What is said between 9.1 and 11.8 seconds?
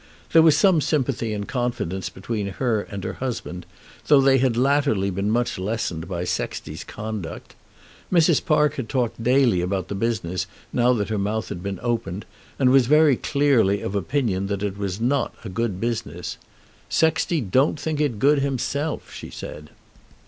daily about the business now that her mouth had been